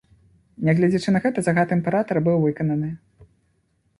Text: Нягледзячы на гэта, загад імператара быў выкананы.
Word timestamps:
Нягледзячы 0.67 1.13
на 1.15 1.21
гэта, 1.25 1.43
загад 1.49 1.75
імператара 1.77 2.19
быў 2.27 2.37
выкананы. 2.47 2.89